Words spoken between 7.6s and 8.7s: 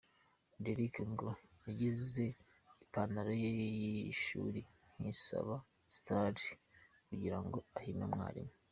ahime umwarimu.